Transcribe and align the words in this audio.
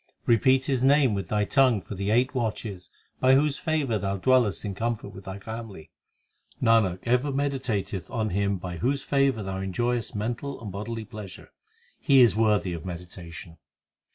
Repeat 0.25 0.65
His 0.65 0.83
name 0.83 1.13
with 1.13 1.27
thy 1.27 1.45
tongue 1.45 1.79
for 1.79 1.93
the 1.93 2.09
eight 2.09 2.33
watches 2.33 2.89
By 3.19 3.35
whose 3.35 3.59
favour 3.59 3.99
thou 3.99 4.17
dwellest 4.17 4.65
in 4.65 4.73
comfort 4.73 5.09
with 5.09 5.25
thy 5.25 5.37
family. 5.37 5.91
Nanak 6.59 6.97
ever 7.03 7.31
meditateth 7.31 8.09
on 8.09 8.31
Him 8.31 8.57
By 8.57 8.77
whose 8.77 9.03
favour 9.03 9.43
thou 9.43 9.59
enjoyest 9.61 10.15
mental 10.15 10.59
and 10.59 10.71
bodily 10.71 11.05
plea 11.05 11.27
sure; 11.27 11.51
He 11.99 12.21
is 12.23 12.35
worthy 12.35 12.73
of 12.73 12.83
meditation. 12.83 13.59